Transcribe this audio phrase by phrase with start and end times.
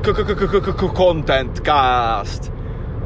[0.00, 2.48] Content Cast.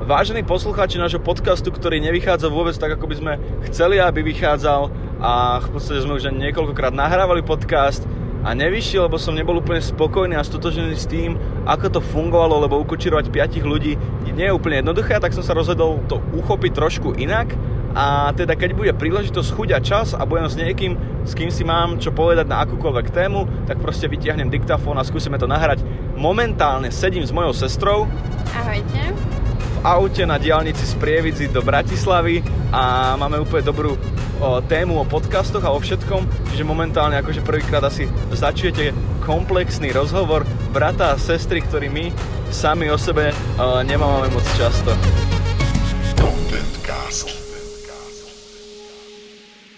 [0.06, 3.32] Vážení poslucháči nášho podcastu, ktorý nevychádza vôbec tak, ako by sme
[3.66, 8.06] chceli, aby vychádzal a v podstate sme už niekoľkokrát nahrávali podcast
[8.46, 11.34] a nevyšiel, lebo som nebol úplne spokojný a stotožený s tým,
[11.66, 13.98] ako to fungovalo, lebo ukočirovať 5 ľudí
[14.30, 17.58] nie je úplne jednoduché, tak som sa rozhodol to uchopiť trošku inak
[17.94, 21.62] a teda keď bude príležitosť, chuť a čas a budem s niekým, s kým si
[21.62, 25.86] mám čo povedať na akúkoľvek tému, tak proste vytiahnem diktafón a skúsime to nahrať.
[26.18, 28.10] Momentálne sedím s mojou sestrou.
[28.50, 29.14] Ahojte.
[29.54, 32.42] V aute na diálnici z Prievidzi do Bratislavy
[32.74, 33.94] a máme úplne dobrú
[34.42, 38.90] o tému o podcastoch a o všetkom, čiže momentálne akože prvýkrát asi začujete
[39.22, 40.42] komplexný rozhovor
[40.74, 42.10] brata a sestry, ktorý my
[42.50, 44.90] sami o sebe uh, nemáme moc často.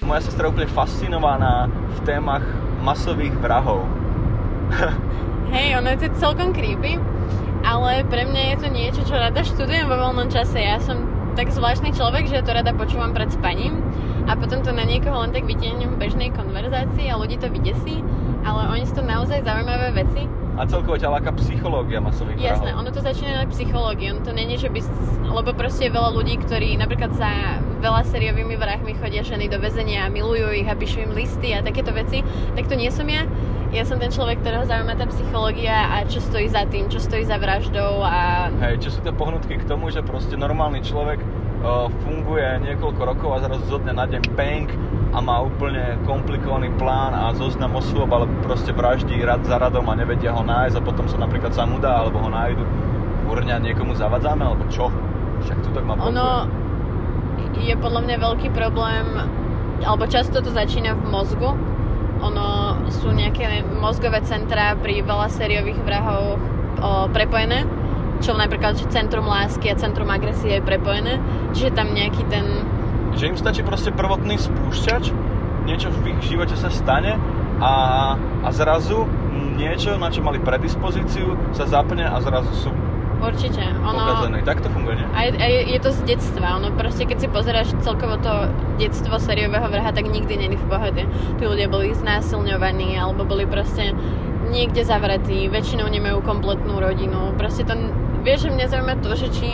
[0.07, 2.47] Moja sestra úplne fascinovaná v témach
[2.79, 3.83] masových vrahov.
[5.55, 6.95] Hej, ono je to celkom creepy,
[7.67, 10.63] ale pre mňa je to niečo, čo rada študujem vo voľnom čase.
[10.63, 13.83] Ja som tak zvláštny človek, že to rada počúvam pred spaním
[14.31, 17.99] a potom to na niekoho len tak vytiahnem v bežnej konverzácii a ľudí to vydesí,
[18.47, 20.31] ale oni sú to naozaj zaujímavé veci.
[20.57, 22.81] A celkovo ťa láka psychológia masových Jasné, vrahov.
[22.81, 24.81] ono to začína na psychológii, ono to není, že by,
[25.29, 30.09] lebo proste je veľa ľudí, ktorí napríklad za veľa sériovými vrahmi chodia ženy do väzenia
[30.09, 32.25] a milujú ich a píšu im listy a takéto veci,
[32.57, 33.29] tak to nie som ja.
[33.75, 37.29] Ja som ten človek, ktorého zaujíma tá psychológia a čo stojí za tým, čo stojí
[37.29, 38.49] za vraždou a...
[38.65, 41.21] Hej, čo sú tie pohnutky k tomu, že proste normálny človek
[42.03, 44.69] funguje niekoľko rokov a zrazu zo dňa na deň bang
[45.13, 49.95] a má úplne komplikovaný plán a zoznam osôb, ale proste vraždí rad za radom a
[49.97, 52.63] nevedia ho nájsť a potom sa napríklad sám udá, alebo ho nájdu.
[53.27, 54.93] Urňa niekomu zavadzame, alebo čo?
[55.43, 56.47] Však tu tak má Ono
[57.57, 59.07] je podľa mňa veľký problém,
[59.83, 61.51] alebo často to začína v mozgu.
[62.21, 62.49] Ono
[62.89, 66.39] sú nejaké mozgové centra pri veľa sériových vrahov o,
[67.13, 67.65] prepojené,
[68.21, 71.21] čo napríklad že centrum lásky a centrum agresie je prepojené,
[71.53, 72.45] čiže tam nejaký ten...
[73.17, 75.13] Že im stačí proste prvotný spúšťač,
[75.65, 77.17] niečo v ich živote sa stane
[77.59, 77.75] a,
[78.17, 79.09] a zrazu
[79.57, 82.71] niečo, na čo mali predispozíciu, sa zapne a zrazu sú
[83.17, 83.65] Určite.
[83.81, 84.45] Ono, pokazené.
[84.45, 85.07] Tak to funguje, nie?
[85.17, 86.61] a je, a je, je to z detstva.
[86.61, 91.03] Ono proste, keď si pozeráš celkovo to detstvo sériového vraha, tak nikdy není v pohode.
[91.41, 93.97] Tí ľudia boli znásilňovaní, alebo boli proste
[94.53, 95.49] niekde zavretí.
[95.49, 97.33] Väčšinou nemajú kompletnú rodinu.
[97.41, 97.75] Proste to,
[98.27, 99.49] vieš, že mňa zaujíma to, že či,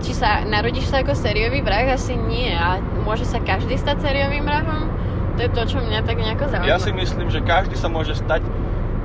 [0.00, 2.48] či sa narodíš sa ako sériový vrah, asi nie.
[2.48, 4.88] A môže sa každý stať sériovým vrahom?
[5.36, 6.72] To je to, čo mňa tak nejako zaujíma.
[6.72, 8.40] Ja si myslím, že každý sa môže stať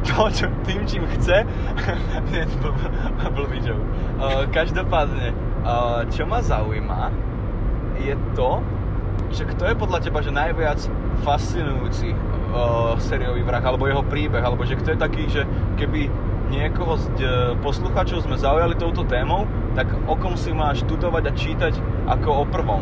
[0.07, 1.43] to, čo, tým, čím chce.
[2.31, 2.71] Nie, to
[3.35, 3.83] blbý joke.
[4.55, 5.35] Každopádne,
[6.15, 7.11] čo ma zaujíma,
[7.99, 8.63] je to,
[9.35, 10.79] že kto je podľa teba že najviac
[11.21, 15.43] fascinujúci uh, sériový vrah, alebo jeho príbeh, alebo že kto je taký, že
[15.75, 16.07] keby
[16.49, 19.45] niekoho z uh, poslucháčov sme zaujali touto témou,
[19.77, 21.73] tak o kom si má študovať a čítať
[22.09, 22.81] ako o prvom.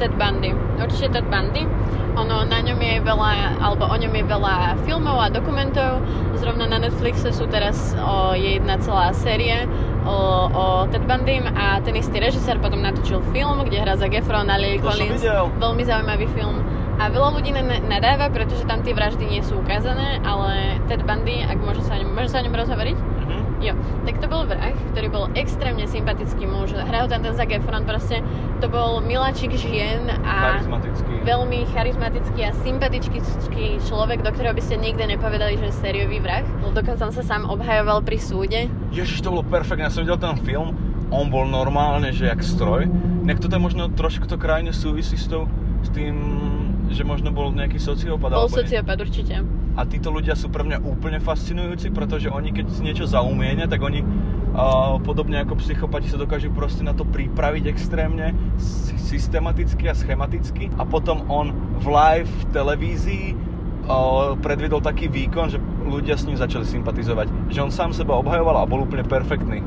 [0.00, 0.56] Ted Bundy.
[0.80, 1.68] Určite Ted Bundy.
[2.16, 4.54] Ono, na ňom je veľa, alebo o ňom je veľa
[4.88, 6.00] filmov a dokumentov.
[6.40, 9.68] Zrovna na Netflixe sú teraz o, je jedna celá série
[10.08, 10.16] o,
[10.48, 14.56] o Ted Bundym a ten istý režisér potom natočil film, kde hrá za Efron a
[14.56, 15.20] Lily Collins.
[15.60, 16.64] Veľmi zaujímavý film.
[17.00, 21.40] A veľa ľudí na- nadáva, pretože tam tie vraždy nie sú ukázané, ale Ted Bundy,
[21.40, 22.96] ak môže sa o ňom, môže sa o ňom rozhovoriť?
[23.24, 23.38] Mhm.
[23.60, 23.72] Jo,
[24.04, 26.72] tak to bol vrah, ktorý bol extrémne sympatický muž.
[26.72, 28.20] Hral tam ten Zac Efron, proste
[28.60, 31.12] to bol miláčik žien a Charizmatický.
[31.24, 33.20] veľmi charizmatický a sympatický
[33.84, 36.44] človek, do ktorého by ste nikdy nepovedali, že je sériový vrah.
[36.72, 38.60] Dokonca sa sám obhajoval pri súde.
[38.92, 40.76] Ježiš, to bolo perfektné, ja som videl ten film,
[41.12, 42.88] on bol normálne, že jak stroj.
[43.40, 45.48] Toto je možno trošku to krajne súvisí s, tou,
[45.80, 46.12] s tým,
[46.90, 48.34] že možno bol nejaký sociopat.
[48.34, 49.40] Bol sociopat určite.
[49.78, 53.80] A títo ľudia sú pre mňa úplne fascinujúci, pretože oni keď si niečo zaumienia, tak
[53.80, 59.94] oni uh, podobne ako psychopati sa dokážu proste na to pripraviť extrémne, sy- systematicky a
[59.94, 60.68] schematicky.
[60.76, 66.36] A potom on v live v televízii uh, predvedol taký výkon, že ľudia s ním
[66.36, 67.54] začali sympatizovať.
[67.54, 69.62] Že on sám seba obhajoval a bol úplne perfektný.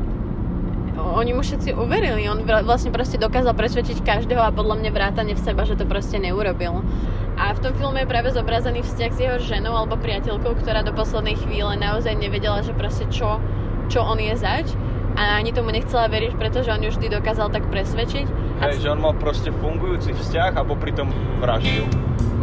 [0.94, 5.42] Oni mu všetci uverili, on vlastne proste dokázal presvedčiť každého a podľa mňa vrátane v
[5.42, 6.86] seba, že to proste neurobil.
[7.34, 10.94] A v tom filme je práve zobrazený vzťah s jeho ženou alebo priateľkou, ktorá do
[10.94, 13.42] poslednej chvíle naozaj nevedela, že proste čo,
[13.90, 14.70] čo on je zač
[15.18, 18.26] a ani tomu nechcela veriť, pretože on ju vždy dokázal tak presvedčiť.
[18.62, 21.10] Hej, že on mal proste fungujúci vzťah a popri tom
[21.42, 21.86] vraždil.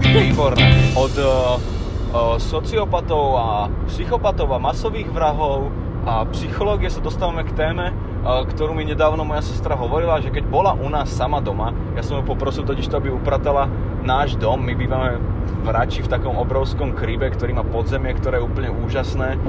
[0.02, 0.94] Výborné.
[0.98, 3.46] Od uh, uh, sociopatov a
[3.90, 5.70] psychopatov a masových vrahov
[6.06, 10.72] a psychológie sa dostávame k téme, ktorú mi nedávno moja sestra hovorila, že keď bola
[10.76, 13.66] u nás sama doma, ja som ju poprosil totiž to, aby upratala
[14.04, 15.16] náš dom, my bývame
[15.64, 19.40] v Rači v takom obrovskom krybe, ktorý má podzemie, ktoré je úplne úžasné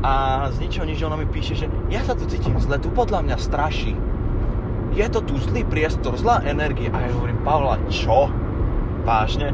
[0.00, 3.20] a z ničoho nič ona mi píše, že ja sa tu cítim zle, tu podľa
[3.20, 3.92] mňa straší.
[4.96, 6.90] Je to tu zlý priestor, zlá energia.
[6.90, 8.26] A ja hovorím, Pavla, čo?
[9.04, 9.52] Vážne?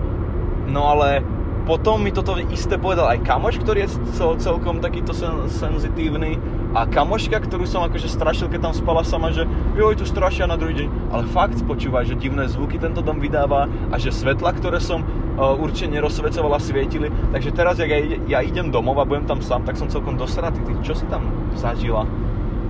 [0.70, 1.20] No ale
[1.66, 6.38] potom mi toto isté povedal aj kamoš, ktorý je cel, celkom takýto sen, senzitívny
[6.76, 10.60] a kamoška, ktorú som akože strašil, keď tam spala sama, že joj, tu strašia na
[10.60, 10.88] druhý deň.
[11.08, 15.56] Ale fakt počúvaj, že divné zvuky tento dom vydáva a že svetla, ktoré som uh,
[15.56, 17.08] určite nerozsvecovala, svietili.
[17.32, 20.60] Takže teraz, jak ja, ja idem domov a budem tam sám, tak som celkom dosratý.
[20.68, 21.24] Ty, čo si tam
[21.56, 22.04] zažila?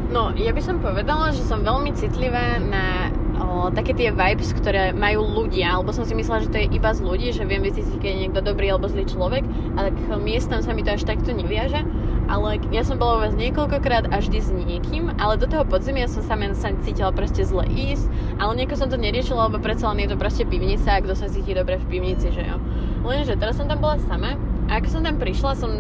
[0.07, 3.11] No, ja by som povedala, že som veľmi citlivá na
[3.43, 6.95] o, také tie vibes, ktoré majú ľudia, alebo som si myslela, že to je iba
[6.95, 9.43] z ľudí, že viem vycítiť, keď je niekto dobrý alebo zlý človek,
[9.75, 11.83] ale k miestam sa mi to až takto neviaže.
[12.27, 16.11] Ale ja som bola u vás niekoľkokrát a vždy s niekým, ale do toho podzemia
[16.11, 18.11] som sa, sa cítila proste zle ísť,
[18.43, 21.31] ale nejako som to neriešila, lebo predsa len je to proste pivnica a kto sa
[21.31, 22.59] cíti dobre v pivnici, že jo.
[23.07, 24.35] Lenže teraz som tam bola sama
[24.67, 25.71] a ako som tam prišla, som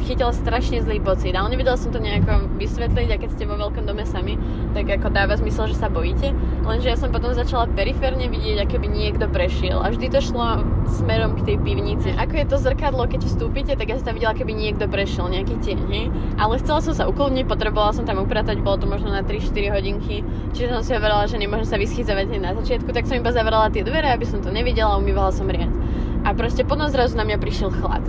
[0.00, 3.84] chytila strašne zlý pocit, ale nevedela som to nejako vysvetliť a keď ste vo veľkom
[3.84, 4.40] dome sami,
[4.72, 6.32] tak ako dáva zmysel, že sa bojíte.
[6.64, 10.64] Lenže ja som potom začala periférne vidieť, ako by niekto prešiel a vždy to šlo
[10.88, 12.16] smerom k tej pivnici.
[12.16, 15.60] Ako je to zrkadlo, keď vstúpite, tak ja som tam videla, keby niekto prešiel, nejaký
[15.60, 16.04] tieň, hej?
[16.40, 20.24] Ale chcela som sa ukludniť, potrebovala som tam upratať, bolo to možno na 3-4 hodinky,
[20.56, 23.84] čiže som si hovorila, že nemôžem sa vyschyzovať na začiatku, tak som iba zavrala tie
[23.84, 25.68] dvere, aby som to nevidela, umývala som riad.
[26.24, 28.04] A proste potom zrazu na mňa prišiel chlad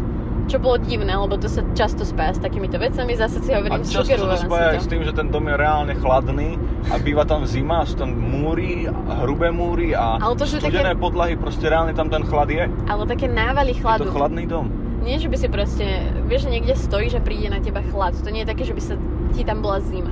[0.52, 3.16] čo bolo divné, lebo to sa často spája s takýmito vecami.
[3.16, 5.56] Zase si hovorím, a často sa to spája aj s tým, že ten dom je
[5.56, 6.60] reálne chladný
[6.92, 8.92] a býva tam zima, sú tam múry,
[9.24, 11.00] hrubé múry a Ale to, studené také...
[11.00, 12.68] podlahy, proste reálne tam ten chlad je.
[12.92, 14.04] Ale také návaly chladu.
[14.04, 14.68] Je to chladný dom.
[15.02, 15.88] Nie, že by si proste,
[16.28, 18.14] vieš, niekde stojí, že príde na teba chlad.
[18.22, 18.96] To nie je také, že by sa
[19.32, 20.12] ti tam bola zima.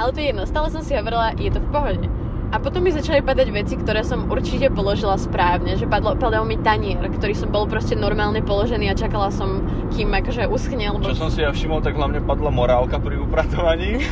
[0.00, 2.06] Ale to je jedno, stále som si hovorila, je to v pohode
[2.52, 6.60] a potom mi začali padať veci, ktoré som určite položila správne, že padlo, padol mi
[6.60, 9.64] tanier, ktorý som bol proste normálne položený a čakala som,
[9.94, 10.92] kým akože uschne.
[10.92, 11.08] Lebo...
[11.08, 14.04] Čo som si ja všimol, tak hlavne padla morálka pri upratovaní,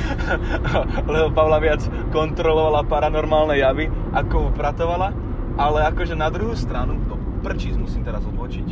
[1.13, 5.13] lebo Pavla viac kontrolovala paranormálne javy, ako upratovala,
[5.61, 7.15] ale akože na druhú stranu, to
[7.45, 8.69] prčíc musím teraz odvočiť.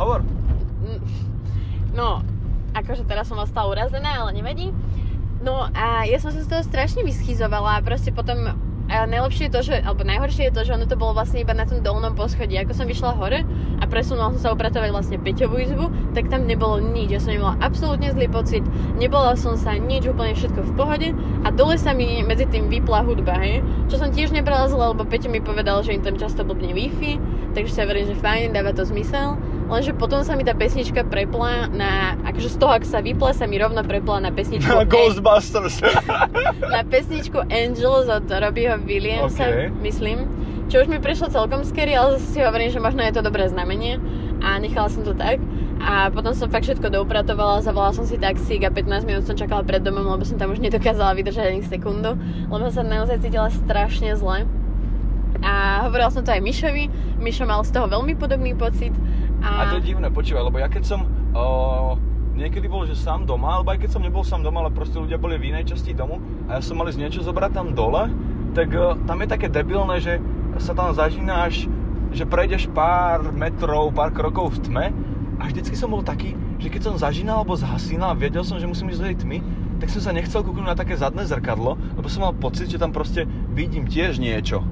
[0.00, 0.24] Hovor.
[1.92, 2.24] No,
[2.72, 4.72] akože teraz som ostala urazená, ale nevadí.
[5.42, 8.54] No a ja som sa z toho strašne vyschizovala a proste potom
[8.92, 11.56] a najlepšie je to, že, alebo najhoršie je to, že ono to bolo vlastne iba
[11.56, 12.60] na tom dolnom poschodí.
[12.60, 13.40] Ako som vyšla hore
[13.80, 17.08] a presunula som sa upratovať vlastne Peťovú izbu, tak tam nebolo nič.
[17.08, 18.60] Ja som nemala absolútne zlý pocit,
[19.00, 21.08] nebola som sa nič, úplne všetko v pohode
[21.40, 23.64] a dole sa mi medzi tým vypla hudba, hej.
[23.88, 27.16] Čo som tiež nebrala zle, lebo Peťo mi povedal, že im tam často blbne Wi-Fi,
[27.56, 29.40] takže sa verím, že fajn, dáva to zmysel.
[29.70, 33.48] Lenže potom sa mi tá pesnička prepla na, akože z toho, ak sa vypla, sa
[33.48, 34.68] mi rovno prepla na pesničku...
[34.68, 35.80] Na Ghostbusters.
[36.74, 39.68] na pesničku Angels od Robbieho Williamsa, okay.
[39.80, 40.28] myslím.
[40.72, 43.44] Čo už mi prišlo celkom scary, ale zase si hovorím, že možno je to dobré
[43.44, 44.00] znamenie
[44.40, 45.36] a nechala som to tak.
[45.82, 49.66] A potom som fakt všetko doupratovala, zavolala som si taxík a 15 minút som čakala
[49.66, 52.14] pred domom, lebo som tam už nedokázala vydržať ani sekundu,
[52.48, 54.46] lebo sa naozaj cítila strašne zle.
[55.42, 56.86] A hovorila som to aj Mišovi,
[57.18, 58.94] Mišo mal z toho veľmi podobný pocit
[59.42, 59.70] a...
[59.70, 61.00] to je divné, počúvaj, lebo ja keď som
[61.34, 61.98] uh,
[62.38, 65.18] niekedy bol, že sám doma, alebo aj keď som nebol sám doma, ale proste ľudia
[65.18, 68.08] boli v inej časti domu a ja som mali z niečo zobrať tam dole,
[68.54, 70.22] tak uh, tam je také debilné, že
[70.60, 71.66] sa tam zažínáš,
[72.12, 74.86] že prejdeš pár metrov, pár krokov v tme
[75.40, 78.68] a vždycky som bol taký, že keď som zažínal alebo zhasínal a vedel som, že
[78.68, 79.38] musím ísť do tmy,
[79.82, 82.94] tak som sa nechcel kúknúť na také zadné zrkadlo, lebo som mal pocit, že tam
[82.94, 84.62] proste vidím tiež niečo.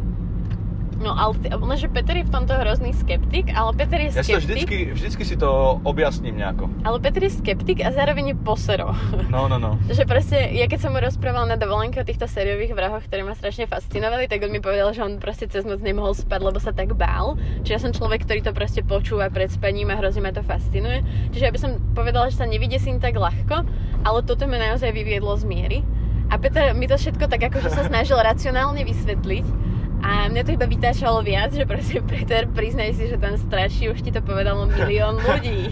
[1.01, 4.21] No ale lenže Peter je v tomto hrozný skeptik, ale Peter je skeptik.
[4.21, 6.69] Ja si vždycky, vždycky si to objasním nejako.
[6.85, 8.93] Ale Peter je skeptik a zároveň je posero.
[9.33, 9.81] No, no, no.
[9.97, 13.33] že proste, ja keď som mu rozprával na dovolenke o týchto sériových vrahoch, ktoré ma
[13.33, 16.77] strašne fascinovali, tak on mi povedal, že on proste cez noc nemohol spať, lebo sa
[16.77, 17.41] tak bál.
[17.65, 21.01] Čiže ja som človek, ktorý to proste počúva pred spaním a hrozne ma to fascinuje.
[21.33, 23.65] Čiže ja by som povedala, že sa nevydesím tak ľahko,
[24.05, 25.81] ale toto ma naozaj vyviedlo z miery.
[26.29, 29.70] A Peter mi to všetko tak akože sa snažil racionálne vysvetliť
[30.01, 34.01] a mňa to iba vytáčalo viac, že proste Peter, priznaj si, že ten straší, už
[34.01, 35.69] ti to povedalo milión ľudí.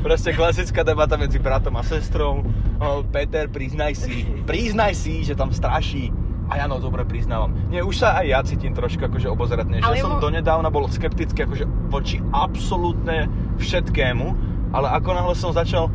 [0.00, 2.46] proste klasická debata medzi bratom a sestrou.
[2.82, 6.10] O, Peter, priznaj si, priznaj si, že tam straší.
[6.50, 7.54] A ja no, dobre priznávam.
[7.72, 9.80] Nie, už sa aj ja cítim trošku akože obozretne.
[9.80, 10.20] Že ja som mu...
[10.20, 14.26] donedávna bol skeptický akože voči absolútne všetkému,
[14.74, 15.88] ale ako náhle som začal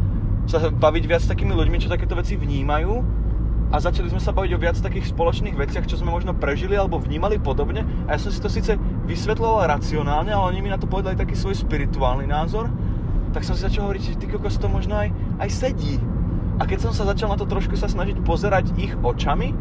[0.48, 3.04] sa baviť viac s takými ľuďmi, čo takéto veci vnímajú,
[3.68, 7.02] a začali sme sa baviť o viac takých spoločných veciach, čo sme možno prežili alebo
[7.02, 10.88] vnímali podobne a ja som si to síce vysvetloval racionálne, ale oni mi na to
[10.88, 12.72] povedali taký svoj spirituálny názor,
[13.36, 15.12] tak som si začal hovoriť, že ty kokos to možno aj,
[15.44, 16.00] aj sedí.
[16.58, 19.54] A keď som sa začal na to trošku sa snažiť pozerať ich očami,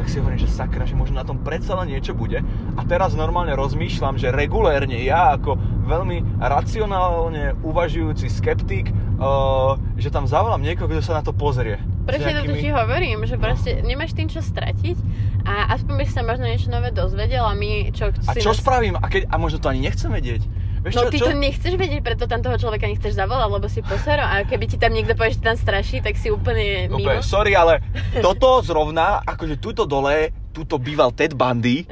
[0.00, 2.40] tak si hovorím, že sakra, že možno na tom predsa len niečo bude.
[2.74, 10.24] A teraz normálne rozmýšľam, že regulérne ja ako veľmi racionálne uvažujúci skeptik, uh, že tam
[10.24, 11.78] zavolám niekoho, kto sa na to pozrie.
[12.02, 14.98] Presne to ti hovorím, že proste nemáš tým čo stratiť
[15.42, 18.10] a aspoň by sa možno niečo nové dozvedel a my čo...
[18.26, 18.98] A čo nás- spravím?
[18.98, 20.42] A, keď, a možno to ani nechcem vedieť.
[20.82, 21.30] Vieš No čo, ty čo?
[21.30, 24.82] to nechceš vedieť, preto tam toho človeka nechceš zavolať, lebo si posero a keby ti
[24.82, 27.06] tam niekto povie, že tam straší, tak si úplne mimo.
[27.06, 27.78] Úplne, sorry, ale
[28.18, 31.86] toto zrovna, akože tuto dole, tuto býval Ted Bundy,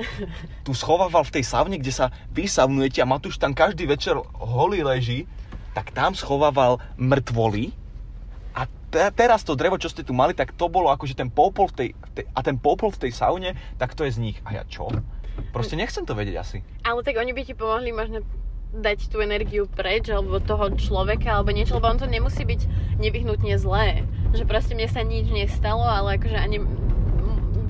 [0.67, 5.31] tu schovával v tej savne, kde sa vysavnujete a Matúš tam každý večer holý leží,
[5.71, 7.71] tak tam schovával mŕtvoly
[8.91, 11.75] te- teraz to drevo, čo ste tu mali, tak to bolo akože ten popol v
[11.75, 14.37] tej, tej, a ten popol v tej saune, tak to je z nich.
[14.45, 14.91] A ja čo?
[15.55, 16.59] Proste nechcem to vedieť asi.
[16.85, 18.27] Ale tak oni by ti pomohli možno
[18.71, 22.61] dať tú energiu preč, alebo toho človeka, alebo niečo, lebo on to nemusí byť
[23.03, 24.07] nevyhnutne zlé.
[24.31, 26.63] Že proste mne sa nič nestalo, ale akože ani...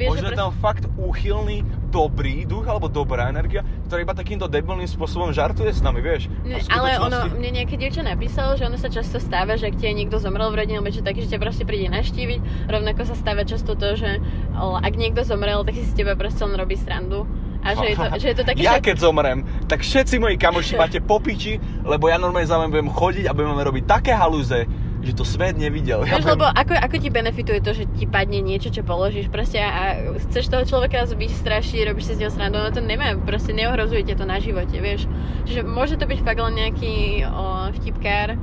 [0.00, 1.60] Vieš, Možno že je tam fakt úchylný,
[1.92, 6.32] dobrý duch alebo dobrá energia, ktorá iba takýmto debilným spôsobom žartuje s nami, vieš.
[6.40, 9.92] V ale ono, mne nejaké dievča napísalo, že ono sa často stáva, že ak ti
[9.92, 12.72] niekto zomrel v rodine, alebo čo taký, že ťa proste príde naštíviť.
[12.72, 14.24] Rovnako sa stáva často to, že
[14.56, 17.28] ak niekto zomrel, tak si z teba proste len robí srandu.
[17.60, 18.88] A že je to, že je to také, ja že...
[18.88, 23.28] keď zomrem, tak všetci moji kamoši máte popiči, lebo ja normálne za vami budem chodiť
[23.28, 24.64] a budeme robiť také halúze,
[25.00, 26.04] že to svet nevidel.
[26.04, 29.32] Ja Vieš, budem- lebo ako, ako ti benefituje to, že ti padne niečo, čo položíš
[29.32, 29.96] proste a
[30.28, 34.16] chceš toho človeka vystrašiť, robíš si z neho srandu, no to nemá, proste neohrozuje ťa
[34.16, 35.08] to na živote, vieš.
[35.48, 37.44] Čiže môže to byť fakt len nejaký o,
[37.80, 38.36] vtipkár,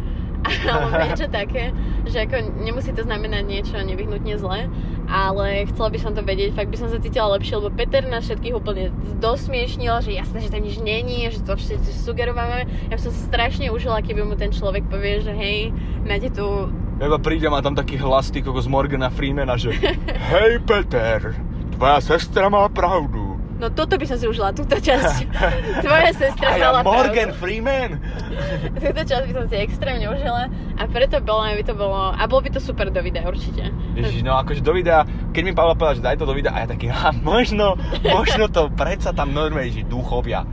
[0.72, 1.74] alebo niečo také,
[2.08, 4.72] že ako nemusí to znamenať niečo nevyhnutne zlé,
[5.08, 8.27] ale chcela by som to vedieť, fakt by som sa cítila lepšie, lebo Peter nás
[8.27, 12.67] všetkých úplne dosmiešnil, že jasné, že tam nič není, že to všetci sugerovávame.
[12.91, 15.75] Ja by som sa strašne užila, keby mu ten človek povie, že hej,
[16.06, 19.75] máte tu Ja iba prídem a tam taký hlas ty kokos Morgana Freemana, že
[20.34, 21.36] Hej Peter,
[21.77, 23.26] tvoja sestra má pravdu.
[23.58, 25.34] No toto by som si užila, túto časť.
[25.86, 27.42] Tvoja sestra A ja mala Morgan pravdu.
[27.42, 27.92] Freeman?
[28.86, 30.46] Túto časť by som si extrémne užila
[30.78, 33.74] a preto bolo, by to bolo, a bolo by to super do videa určite.
[33.98, 35.02] Ježiš, no akože do videa,
[35.34, 37.74] keď mi Pavel povedal, že daj to do videa, a ja taký, ha, možno,
[38.06, 40.46] možno to predsa tam normálne, že duchovia.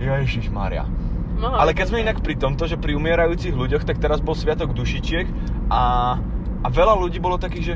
[0.00, 0.88] Ježiš Maria.
[1.36, 4.72] Mohlo Ale keď sme inak pri tomto, že pri umierajúcich ľuďoch, tak teraz bol Sviatok
[4.72, 5.28] dušičiek
[5.68, 6.16] a,
[6.64, 7.74] a veľa ľudí bolo takých, že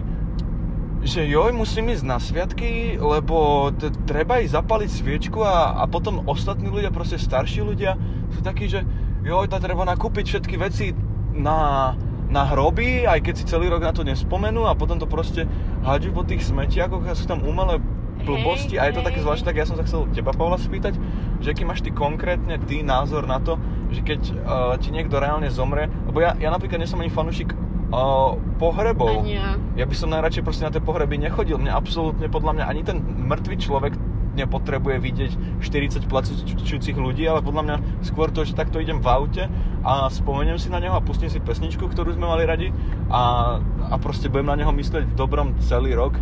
[1.05, 6.25] že joj, musím ísť na sviatky, lebo t- treba ísť zapaliť sviečku a, a potom
[6.25, 8.01] ostatní ľudia, proste starší ľudia,
[8.33, 8.81] sú takí, že
[9.21, 10.97] joj, to treba nakúpiť všetky veci
[11.37, 11.93] na,
[12.33, 15.45] na hroby, aj keď si celý rok na to nespomenú a potom to proste
[15.85, 17.85] hádžu po tých smetiakoch a sú tam umelé
[18.25, 18.81] blbosti.
[18.81, 20.97] A je to také zvláštne, tak ja som sa chcel teba, Pavla, spýtať,
[21.45, 23.61] že aký máš ty konkrétne ty názor na to,
[23.93, 27.53] že keď uh, ti niekto reálne zomre, lebo ja, ja napríklad nie som ani fanúšik
[27.95, 29.23] uh, pohrebov.
[29.23, 29.55] Ani ja.
[29.79, 31.63] Ja by som najradšej proste na tie pohreby nechodil.
[31.63, 33.95] Mne absolútne, podľa mňa, ani ten mŕtvý človek
[34.35, 35.33] nepotrebuje vidieť
[35.63, 39.45] 40 plačúcich ľudí, ale podľa mňa skôr to, že takto idem v aute
[39.87, 42.69] a spomeniem si na neho a pustím si pesničku, ktorú sme mali radi
[43.09, 46.19] a, a proste budem na neho myslieť v dobrom celý rok.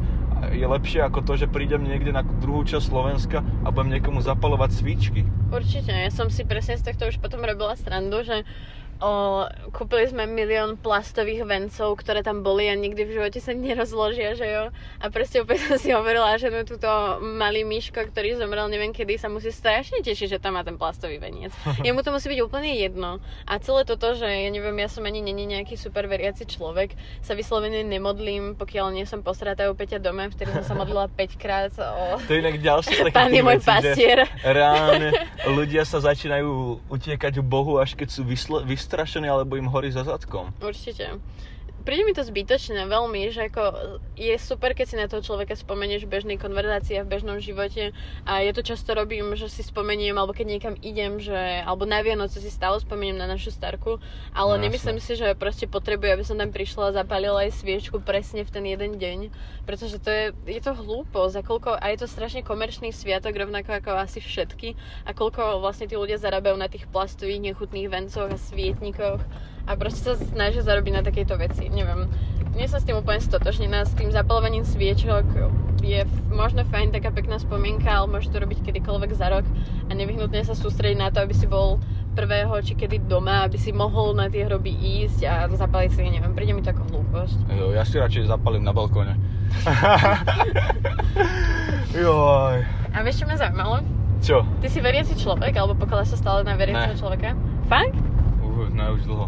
[0.52, 4.71] Je lepšie ako to, že prídem niekde na druhú časť Slovenska a budem niekomu zapalovať
[4.75, 5.23] svíčky.
[5.55, 8.43] Určite, ja som si presne z tohto už potom robila srandu, že
[9.01, 14.35] o, kúpili sme milión plastových vencov, ktoré tam boli a nikdy v živote sa nerozložia,
[14.37, 14.65] že jo.
[15.01, 16.89] A proste úplne som si hovorila, že no túto
[17.23, 21.17] malý myško, ktorý zomrel neviem kedy, sa musí strašne tešiť, že tam má ten plastový
[21.23, 21.55] veniec.
[21.87, 23.23] Jemu to musí byť úplne jedno.
[23.49, 27.33] A celé toto, že ja neviem, ja som ani není nejaký super veriaci človek, sa
[27.39, 31.73] vyslovene nemodlím, pokiaľ nie som posratá u Peťa doma, vtedy som sa modlila 5 krát
[31.79, 32.19] o...
[32.19, 34.19] To je inak ďalšie takých Pán je môj pastier.
[34.43, 35.13] Reálne
[35.47, 40.53] ľudia sa začínajú utiekať Bohu, až keď sú vysl- vystrašení alebo im horí za zadkom.
[40.61, 41.17] Určite.
[41.83, 43.62] Príde mi to zbytočné veľmi, že ako
[44.15, 47.91] je super, keď si na toho človeka spomenieš v bežnej konverzácii a v bežnom živote
[48.23, 51.35] a ja to často robím, že si spomeniem, alebo keď niekam idem, že,
[51.67, 53.99] alebo na Vianoce si stále spomeniem na našu starku,
[54.47, 55.17] No, ale nemyslím jasné.
[55.17, 58.65] si, že proste potrebujem, aby som tam prišla a zapálila aj sviečku presne v ten
[58.65, 59.19] jeden deň,
[59.67, 63.83] pretože to je, je to hlúposť a, koľko, a je to strašne komerčný sviatok, rovnako
[63.83, 68.39] ako asi všetky a koľko vlastne tí ľudia zarábajú na tých plastových nechutných vencoch a
[68.39, 69.21] svietnikoch
[69.62, 71.66] a proste sa snažia zarobiť na takejto veci.
[71.66, 72.11] Neviem,
[72.52, 73.83] nie som s tým úplne stotožnená.
[73.83, 75.25] S tým zapalovaním sviečok
[75.81, 79.47] je možno fajn taká pekná spomienka, ale môžeš to robiť kedykoľvek za rok
[79.87, 83.73] a nevyhnutne sa sústrediť na to, aby si bol prvého či kedy doma, aby si
[83.73, 87.38] mohol na tie hroby ísť a zapaliť si, neviem, príde mi to ako hlúposť.
[87.50, 89.16] Jo, ja si radšej zapalím na balkóne.
[91.95, 92.57] Joj.
[92.92, 93.81] A vieš, čo ma zaujímalo?
[94.23, 94.45] Čo?
[94.61, 97.00] Ty si veriaci človek, alebo pokladáš sa stále na veriaceho Ne.
[97.00, 97.35] človeka?
[97.66, 97.97] Fakt?
[98.38, 99.26] Uh, no už dlho.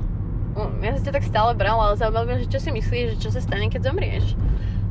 [0.54, 3.30] Mm, Ja som ťa tak stále brala, ale zaujímavé, že čo si myslíš, že čo
[3.34, 4.38] sa stane, keď zomrieš?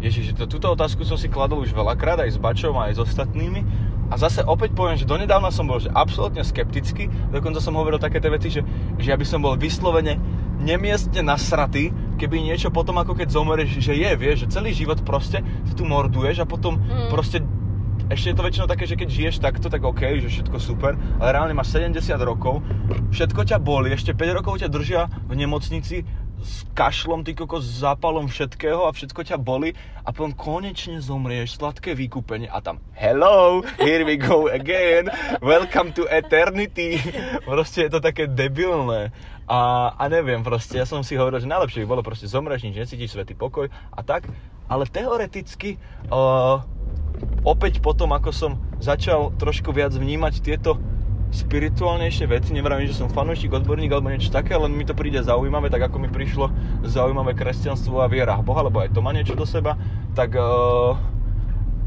[0.03, 3.63] Ježiš, to, túto otázku som si kladol už veľakrát aj s Bačom, aj s ostatnými.
[4.11, 8.19] A zase opäť poviem, že donedávna som bol že absolútne skeptický, dokonca som hovoril také
[8.19, 8.61] tie veci, že,
[8.99, 10.19] že ja by som bol vyslovene
[10.59, 11.89] nemiestne nasratý,
[12.19, 15.87] keby niečo potom ako keď zomerieš, že je, vieš, že celý život proste sa tu
[15.87, 17.09] morduješ a potom mm.
[17.09, 17.41] proste
[18.13, 21.29] ešte je to väčšinou také, že keď žiješ takto, tak OK, že všetko super, ale
[21.33, 22.61] reálne máš 70 rokov,
[23.09, 26.05] všetko ťa boli, ešte 5 rokov ťa držia v nemocnici,
[26.43, 29.71] s kašlom, ty kokos, s zápalom všetkého a všetko ťa boli
[30.03, 35.07] a potom konečne zomrieš, sladké vykúpenie a tam hello, here we go again,
[35.39, 36.99] welcome to eternity.
[37.47, 39.15] Proste je to také debilné.
[39.47, 42.75] A, a neviem, proste, ja som si hovoril, že najlepšie by bolo proste zomrieť, nič
[42.87, 44.27] necítiš, svetý pokoj a tak,
[44.67, 45.75] ale teoreticky
[46.07, 46.63] uh,
[47.43, 50.79] opäť potom, ako som začal trošku viac vnímať tieto
[51.33, 55.73] spirituálnejšie veci, nevravím, že som fanúšik, odborník alebo niečo také, len mi to príde zaujímavé,
[55.73, 56.53] tak ako mi prišlo
[56.85, 59.73] zaujímavé kresťanstvo a viera Boha, lebo aj to má niečo do seba,
[60.13, 60.93] tak, uh,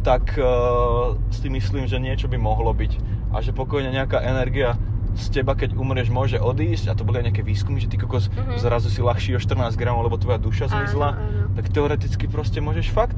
[0.02, 2.98] tak uh, si myslím, že niečo by mohlo byť
[3.30, 4.74] a že pokojne nejaká energia
[5.16, 8.28] z teba, keď umrieš, môže odísť a to boli aj nejaké výskumy, že ty kokos
[8.28, 8.60] mm-hmm.
[8.60, 11.54] zrazu si ľahší o 14 gramov, lebo tvoja duša zmizla, áno, áno.
[11.56, 13.16] tak teoreticky proste môžeš fakt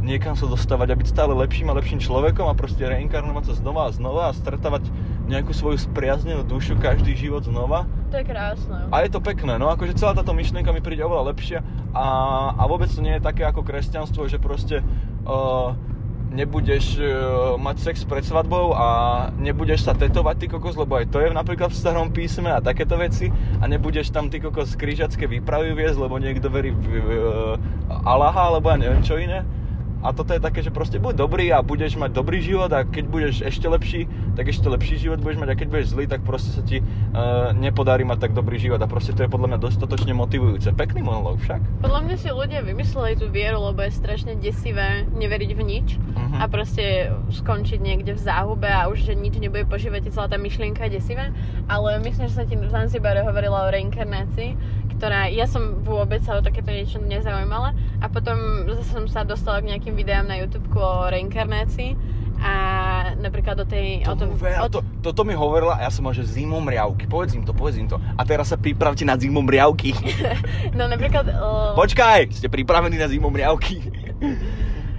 [0.00, 3.88] niekam sa dostávať a byť stále lepším a lepším človekom a proste reinkarnovať sa znova
[3.88, 4.88] a znova a stretávať
[5.28, 7.86] nejakú svoju spriaznenú dušu každý život znova.
[8.10, 8.90] To je krásne.
[8.90, 11.60] A je to pekné, no akože celá táto myšlienka mi príde oveľa lepšia
[11.92, 12.06] a,
[12.56, 14.82] a vôbec to nie je také ako kresťanstvo, že proste
[15.28, 15.76] uh,
[16.32, 17.04] nebudeš uh,
[17.60, 18.86] mať sex pred svadbou a
[19.36, 22.96] nebudeš sa tetovať ty kokos, lebo aj to je napríklad v starom písme a takéto
[22.96, 23.28] veci
[23.60, 27.10] a nebudeš tam ty kokos krížacké výpravy viesť, lebo niekto verí v, v, v
[28.02, 29.59] Allaha alebo ja neviem čo iné
[30.00, 33.04] a toto je také, že proste buď dobrý a budeš mať dobrý život a keď
[33.04, 36.50] budeš ešte lepší, tak ešte lepší život budeš mať a keď budeš zlý, tak proste
[36.56, 40.16] sa ti uh, nepodarí mať tak dobrý život a proste to je podľa mňa dostatočne
[40.16, 40.72] motivujúce.
[40.72, 41.84] Pekný monolog však.
[41.84, 46.40] Podľa mňa si ľudia vymysleli tú vieru, lebo je strašne desivé neveriť v nič uh-huh.
[46.40, 50.88] a proste skončiť niekde v záhube a už, že nič nebude požívať, celá tá myšlienka
[50.88, 51.28] je desivá.
[51.68, 54.56] Ale myslím, že sa ti Zanzibare hovorila o reinkarnácii,
[55.00, 57.72] ktorá, ja som vôbec sa o takéto niečo nezaujímala
[58.04, 61.96] a potom zase som sa dostala k nejakým videám na YouTube o reinkarnácii
[62.36, 62.52] a
[63.16, 64.04] napríklad o tej...
[64.04, 64.68] To, o tom, veľa, o...
[64.68, 67.80] to, toto mi hovorila a ja som mal, že zimom riavky, povedz im to, povedz
[67.80, 67.96] im to.
[67.96, 69.96] A teraz sa pripravte na zimom riavky.
[70.76, 71.32] no napríklad...
[71.32, 71.72] Uh...
[71.80, 73.80] Počkaj, ste pripravení na zimom riavky.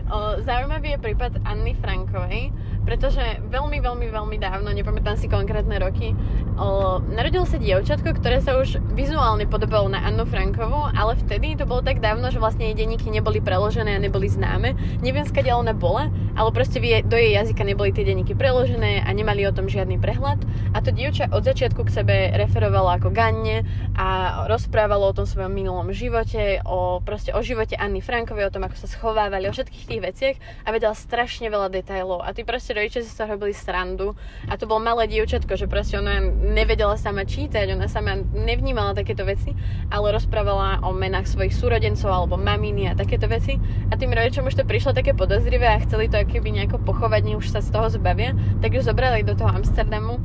[0.10, 2.50] uh, zaujímavý je prípad Anny Frankovej,
[2.84, 6.18] pretože veľmi, veľmi, veľmi dávno, nepamätám si konkrétne roky,
[6.58, 11.70] o, narodilo sa dievčatko, ktoré sa už vizuálne podobalo na Annu Frankovú, ale vtedy to
[11.70, 14.74] bolo tak dávno, že vlastne jej denníky neboli preložené a neboli známe.
[15.06, 19.46] Neviem, skadiaľ ona bola, ale proste do jej jazyka neboli tie denníky preložené a nemali
[19.46, 20.42] o tom žiadny prehľad.
[20.74, 23.64] A to dievča od začiatku k sebe referovalo ako Ganne
[23.94, 28.66] a rozprávalo o tom svojom minulom živote, o, proste o živote Anny Frankovej, o tom,
[28.66, 32.26] ako sa schovávali, o všetkých tých veciach a vedela strašne veľa detailov.
[32.26, 34.16] A ty proste proste rodičia si sa robili srandu
[34.48, 39.28] a to bolo malé dievčatko, že proste ona nevedela sama čítať, ona sama nevnímala takéto
[39.28, 39.52] veci,
[39.92, 43.60] ale rozprávala o menách svojich súrodencov alebo maminy a takéto veci
[43.92, 47.36] a tým rodičom už to prišlo také podozrivé a chceli to keby nejako pochovať, ne
[47.36, 48.32] už sa z toho zbavia,
[48.64, 50.24] tak ju zobrali do toho Amsterdamu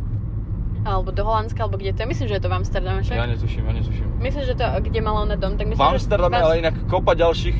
[0.86, 2.14] alebo do Holandska, alebo kde to je.
[2.14, 3.18] Myslím, že je to v Amsterdame však.
[3.18, 4.06] Ja netuším, ja netuším.
[4.22, 6.44] Myslím, že to, kde mala ona dom, tak myslím, V Amsterdame, že...
[6.46, 7.56] ale inak kopa ďalších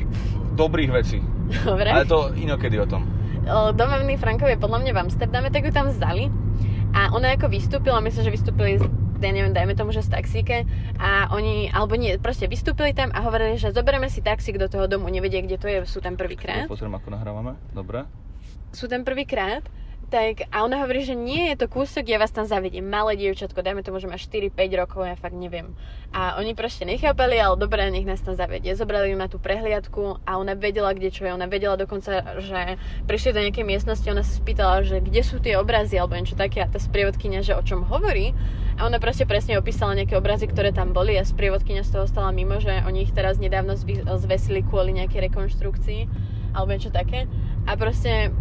[0.55, 1.19] dobrých vecí.
[1.67, 1.91] Dobre.
[1.91, 3.16] Ale to inokedy o tom
[3.73, 6.27] domovný Frankov je podľa mňa v Amsterdame, tak ju tam vzali.
[6.95, 8.79] A ona ako vystúpila, myslím, že vystúpili
[9.17, 10.61] ja neviem, dajme tomu, že z taxíke
[11.01, 14.85] a oni, alebo nie, proste vystúpili tam a hovorili, že zoberieme si taxík do toho
[14.85, 16.69] domu, nevedie, kde to je, sú tam prvýkrát.
[16.69, 18.05] Pozriem, ako nahrávame, dobre.
[18.69, 19.65] Sú tam prvýkrát
[20.07, 22.87] tak a ona hovorí, že nie je to kúsok, ja vás tam zavediem.
[22.87, 25.75] Malé dievčatko, dajme tomu, že má 4-5 rokov, ja fakt neviem.
[26.15, 28.71] A oni proste nechápali, ale dobre, nech nás tam zavedie.
[28.71, 31.35] Zobrali ju na tú prehliadku a ona vedela, kde čo je.
[31.35, 35.59] Ona vedela dokonca, že prišli do nejakej miestnosti, ona sa spýtala, že kde sú tie
[35.59, 38.31] obrazy alebo niečo také a tá sprievodkynia, že o čom hovorí.
[38.79, 42.31] A ona proste presne opísala nejaké obrazy, ktoré tam boli a sprievodkynia z toho stala
[42.31, 43.75] mimo, že oni ich teraz nedávno
[44.15, 46.01] zvesili kvôli nejakej rekonštrukcii
[46.55, 47.27] alebo niečo také.
[47.67, 48.31] A proste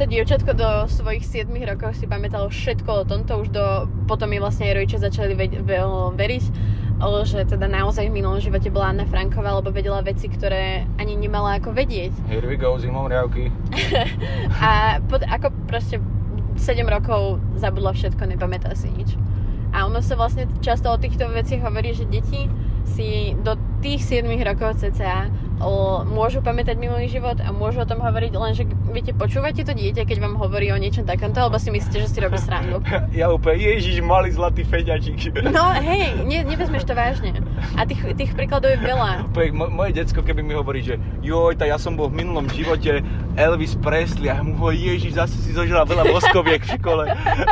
[0.00, 4.40] to dievčatko do svojich 7 rokov si pamätalo všetko o tomto, už do, potom mi
[4.40, 5.76] vlastne aj rodičia začali ve, ve,
[6.16, 6.44] veriť,
[7.28, 11.60] že teda naozaj v minulom živote bola Anna Franková, lebo vedela veci, ktoré ani nemala
[11.60, 12.16] ako vedieť.
[12.32, 13.52] Here we go, zimom riavky.
[14.64, 16.00] a pod, ako proste
[16.56, 19.20] 7 rokov zabudla všetko, nepamätá si nič.
[19.76, 22.48] A ono sa vlastne často o týchto veciach hovorí, že deti
[22.88, 23.52] si do
[23.84, 25.28] tých 7 rokov cca
[26.08, 30.18] môžu pamätať minulý život a môžu o tom hovoriť, lenže viete, počúvate to dieťa, keď
[30.24, 32.80] vám hovorí o niečom takomto, alebo si myslíte, že si robí srandu?
[33.10, 35.42] Ja úplne, ježiš, malý zlatý feďačík.
[35.50, 37.34] No hej, ne, nevezmeš to vážne.
[37.74, 39.10] A tých, tých príkladov je veľa.
[39.30, 42.46] Úplne, mo- moje decko, keby mi hovorí, že joj, tak ja som bol v minulom
[42.48, 43.02] živote
[43.34, 47.04] Elvis Presley a mu hovorím, ježiš, zase si zožral veľa voskoviek v škole.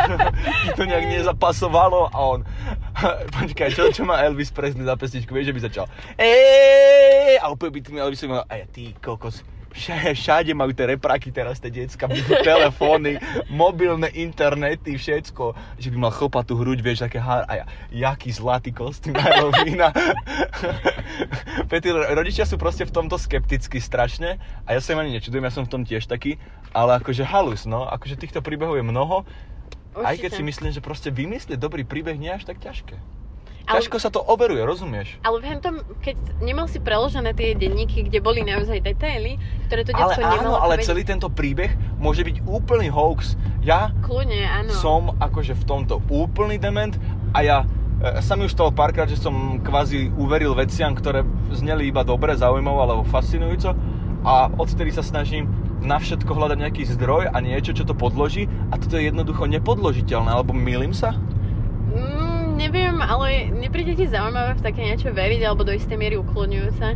[0.65, 2.41] Ti to nejak nezapasovalo a on,
[3.35, 5.85] počkaj, čo, čo má Elvis Presley za pesničku, vieš, že by začal,
[6.17, 6.98] eee,
[7.37, 11.29] a úplne by tým Elvisom mal, a ja, ty kokos, Vša- všade majú tie repráky
[11.29, 12.09] teraz, tie decka,
[12.41, 13.21] telefóny,
[13.53, 15.53] mobilné internety, všetko.
[15.77, 19.93] Že by mal chlpatú hruď, vieš, aké hár, a ja, jaký zlatý kostým na Halloweena.
[21.69, 25.53] Petr, rodičia sú proste v tomto skepticky strašne a ja sa im ani nečudujem, ja
[25.53, 26.41] som v tom tiež taký,
[26.73, 29.29] ale akože halus, no, akože týchto príbehov je mnoho,
[30.01, 30.39] aj keď Určite.
[30.41, 32.97] si myslím, že proste vymyslieť dobrý príbeh nie je až tak ťažké.
[33.69, 35.21] Ale- Ťažko sa to overuje, rozumieš?
[35.21, 39.37] Ale v tom, keď nemal si preložené tie denníky, kde boli naozaj detaily,
[39.69, 43.37] ktoré to Ale detsko áno, nemalo ale povedať, celý tento príbeh môže byť úplný hoax.
[43.61, 44.73] Ja Kľudne, áno.
[44.73, 46.97] som akože v tomto úplný dement
[47.37, 47.59] a ja
[48.01, 51.21] e, sa mi už stalo párkrát, že som kvázi uveril veciam, ktoré
[51.53, 53.77] zneli iba dobre, zaujímavé alebo fascinujúco
[54.25, 55.45] a odtedy sa snažím
[55.85, 60.31] na všetko hľadať nejaký zdroj a niečo, čo to podloží a toto je jednoducho nepodložiteľné,
[60.33, 61.15] alebo milím sa?
[61.95, 62.28] Mm,
[62.59, 66.87] neviem, ale nepríde ti zaujímavé v také niečo veriť, alebo do istej miery ukludňujúce.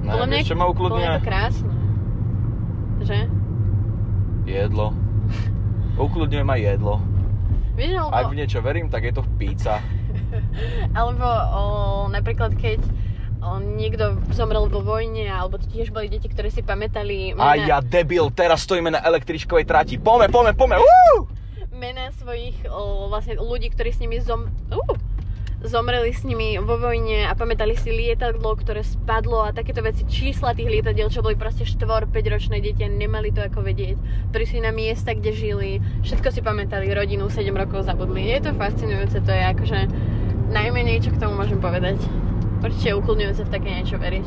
[0.00, 1.08] Ne, Podľa mňa, čo ma podľa mňa je ukludňuje?
[1.12, 1.72] to krásne.
[2.98, 3.18] Že?
[4.48, 4.86] Jedlo.
[6.08, 7.04] Ukludňuje ma jedlo.
[7.76, 9.78] Vieš, alebo, Ak v niečo verím, tak je to pizza.
[10.98, 11.62] alebo o,
[12.10, 12.82] napríklad keď
[13.38, 17.78] o, niekto zomrel vo vojne, alebo to tiež boli deti, ktoré si pamätali A ja
[17.78, 19.94] debil, teraz stojíme na električkovej trati.
[20.00, 21.37] Pome, pome, pome, Woo!
[21.78, 24.50] Mená svojich o, vlastne ľudí, ktorí s nimi zom...
[24.74, 24.98] Uh,
[25.58, 30.54] zomreli s nimi vo vojne a pamätali si lietadlo, ktoré spadlo a takéto veci, čísla
[30.54, 33.98] tých lietadiel, čo boli proste 4-5 ročné deti a nemali to ako vedieť.
[34.30, 35.70] Prišli na miesta, kde žili,
[36.06, 38.30] všetko si pamätali, rodinu 7 rokov zabudli.
[38.30, 39.80] Je to fascinujúce, to je akože
[40.54, 41.98] najmenej, čo k tomu môžem povedať.
[42.62, 44.26] Určite ukludňujúce v také niečo veriť.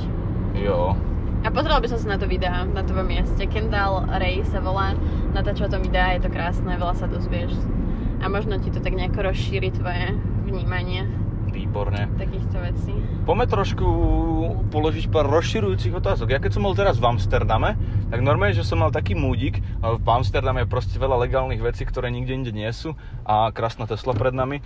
[0.59, 0.99] Jo.
[1.41, 3.49] A pozrela by som sa na to videá na tvojom mieste.
[3.49, 4.93] Kendall Ray sa volá,
[5.33, 7.57] natáča o tom videa, je to krásne, veľa sa dozvieš.
[8.21, 10.13] A možno ti to tak nejako rozšíri tvoje
[10.45, 11.09] vnímanie
[11.49, 12.13] Výborne.
[12.15, 12.93] takýchto vecí.
[13.25, 13.85] Poďme trošku
[14.69, 16.29] položiť pár rozširujúcich otázok.
[16.29, 17.73] Ja keď som bol teraz v Amsterdame,
[18.13, 21.89] tak normálne, že som mal taký múdik, ale v Amsterdame je proste veľa legálnych vecí,
[21.89, 22.93] ktoré nikde inde nie sú
[23.25, 24.61] a krásna Tesla pred nami.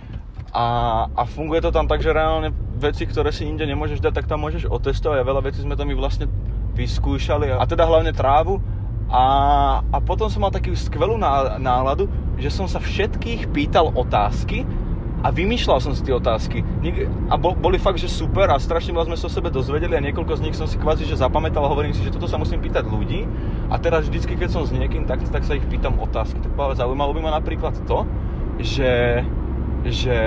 [0.52, 4.30] A, a funguje to tam tak, že reálne veci, ktoré si inde nemôžeš dať, tak
[4.30, 6.30] tam môžeš otestovať a veľa vecí sme tam i vlastne
[6.76, 8.60] vyskúšali a teda hlavne trávu
[9.08, 9.24] a,
[9.80, 14.66] a potom som mal takú skvelú ná- náladu, že som sa všetkých pýtal otázky
[15.24, 16.60] a vymýšľal som si tie otázky.
[17.32, 20.04] A bo, boli fakt, že super a strašne veľa sme sa o sebe dozvedeli a
[20.04, 22.60] niekoľko z nich som si kvázi že zapamätal a hovorím si, že toto sa musím
[22.60, 23.24] pýtať ľudí.
[23.72, 26.38] A teraz vždycky, keď som s niekým, tak, tak sa ich pýtam otázky.
[26.44, 28.04] Tak zaujímalo by ma napríklad to,
[28.60, 29.24] že,
[29.88, 30.18] že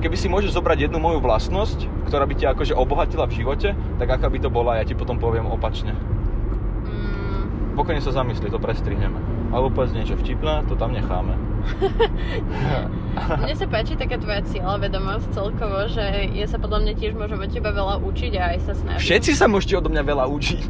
[0.00, 3.68] keby si môžeš zobrať jednu moju vlastnosť, ktorá by ťa akože obohatila v živote,
[4.00, 5.92] tak aká by to bola, ja ti potom poviem opačne.
[5.92, 9.20] Mm, Pokojne sa zamysli, to prestrihneme.
[9.50, 11.34] Alebo povedz niečo vtipné, to tam necháme.
[13.42, 17.36] mne sa páči taká tvoja cieľa vedomosť celkovo, že ja sa podľa mňa tiež môžem
[17.36, 19.02] od teba veľa učiť a aj sa snažiť.
[19.02, 20.62] Všetci sa môžete odo mňa veľa učiť.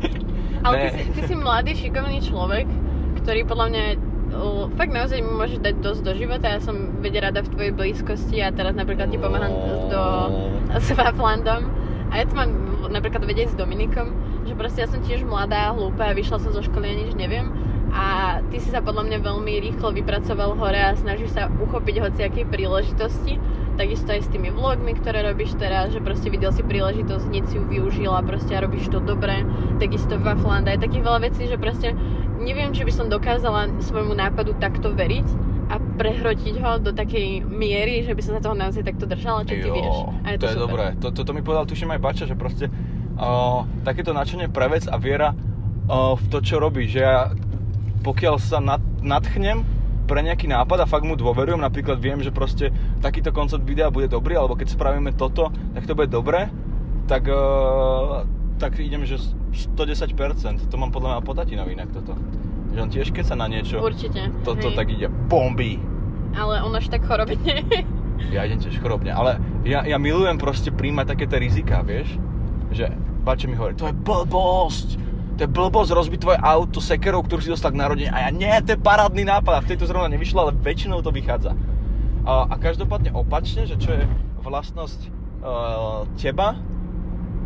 [0.61, 0.89] Ale Ne.
[0.93, 2.67] ty si, ty si mladý, šikovný človek,
[3.23, 3.85] ktorý podľa mňa
[4.79, 6.47] fakt naozaj mi môžeš dať dosť do života.
[6.49, 9.53] Ja som veď rada v tvojej blízkosti a teraz napríklad ti pomáham
[9.91, 10.03] do,
[10.79, 11.69] s Waflandom.
[12.11, 12.51] A ja to mám
[12.91, 14.11] napríklad vedieť s Dominikom,
[14.43, 17.55] že proste ja som tiež mladá, hlúpa vyšla som zo školy a nič neviem.
[17.91, 22.47] A ty si sa podľa mňa veľmi rýchlo vypracoval hore a snažíš sa uchopiť hociakej
[22.47, 23.39] príležitosti.
[23.75, 27.59] Takisto aj s tými vlogmi, ktoré robíš teraz, že proste videl si príležitosť, hneď si
[27.59, 29.43] ju využil a proste a robíš to dobre.
[29.83, 31.99] Takisto Wafland, aj takých veľa vecí, že proste
[32.41, 35.29] neviem, či by som dokázala svojmu nápadu takto veriť
[35.71, 39.55] a prehrotiť ho do takej miery, že by som sa toho naozaj takto držala, čo
[39.55, 39.97] ty Jo, vieš.
[40.27, 40.87] A je to, to je dobré.
[40.99, 44.91] To, to, to mi povedal, tuším aj Bača, že proste uh, takéto nadšenie pre vec
[44.91, 46.91] a viera uh, v to, čo robí.
[46.91, 47.31] Že ja
[48.03, 49.63] pokiaľ sa nad, nadchnem
[50.11, 54.11] pre nejaký nápad a fakt mu dôverujem, napríklad viem, že proste takýto koncept videa bude
[54.11, 56.51] dobrý, alebo keď spravíme toto, tak to bude dobré,
[57.07, 58.27] tak, uh,
[58.59, 59.23] tak idem, že
[59.53, 60.71] 110%.
[60.71, 62.15] To mám podľa mňa Potatinovi inak toto.
[62.71, 64.31] Že on tiež, keď sa na niečo Určite.
[64.47, 64.77] toto, hej.
[64.79, 65.83] tak ide bomby.
[66.39, 67.37] Ale on až tak chorobne.
[68.29, 72.21] Ja idem tiež chorobne, ale ja, ja milujem proste príjmať také tie rizika, vieš?
[72.69, 72.93] Že
[73.25, 74.89] Bače mi hovorí, to je blbosť,
[75.41, 78.53] to je blbosť rozbiť tvoje auto sekerou, ktorú si dostal k narodení a ja nie,
[78.61, 81.57] to je parádny nápad a vtedy to zrovna nevyšlo, ale väčšinou to vychádza.
[82.29, 84.05] A, a každopádne opačne, že čo je
[84.45, 85.01] vlastnosť
[85.41, 86.61] uh, teba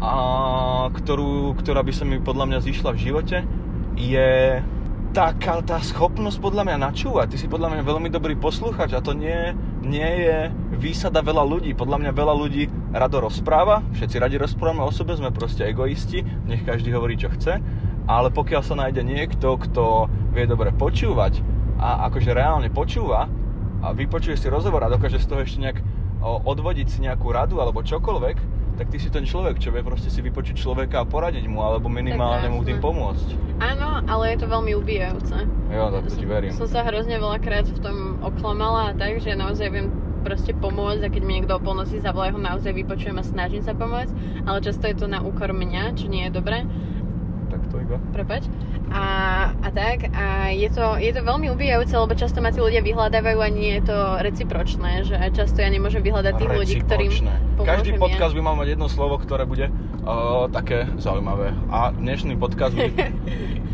[0.04, 3.36] a ktorú, ktorá by sa mi podľa mňa zišla v živote,
[3.96, 4.60] je
[5.14, 7.26] taká tá schopnosť podľa mňa načúvať.
[7.32, 11.72] Ty si podľa mňa veľmi dobrý posluchač a to nie, nie je výsada veľa ľudí.
[11.72, 16.66] Podľa mňa veľa ľudí rado rozpráva, všetci radi rozprávame o sebe, sme proste egoisti, nech
[16.66, 17.62] každý hovorí čo chce,
[18.10, 21.40] ale pokiaľ sa nájde niekto, kto vie dobre počúvať
[21.78, 23.30] a akože reálne počúva
[23.80, 25.78] a vypočuje si rozhovor a dokáže z toho ešte nejak
[26.24, 30.18] odvodiť si nejakú radu alebo čokoľvek, tak ty si ten človek, čo vie proste si
[30.18, 33.58] vypočuť človeka a poradiť mu, alebo minimálne mu tým pomôcť.
[33.62, 35.36] Áno, ale je to veľmi ubíjajúce.
[35.70, 36.50] Jo, tak to ti verím.
[36.50, 39.88] Som sa hrozne veľakrát v tom oklamala a tak, že naozaj viem
[40.26, 43.76] proste pomôcť a keď mi niekto o polnoci zavolá, ho naozaj vypočujem a snažím sa
[43.76, 46.66] pomôcť, ale často je to na úkor mňa, čo nie je dobré.
[47.52, 48.00] Tak to iba.
[48.10, 48.48] Prepač
[48.94, 49.06] a,
[49.50, 50.06] a tak.
[50.14, 53.82] A je to, je to veľmi ubíjajúce, lebo často ma tí ľudia vyhľadávajú a nie
[53.82, 57.12] je to recipročné, že často ja nemôžem vyhľadať tých ľudí, ktorým
[57.58, 58.38] Každý podcast ja.
[58.38, 61.50] by mal mať jedno slovo, ktoré bude uh, také zaujímavé.
[61.74, 62.94] A dnešný podcast by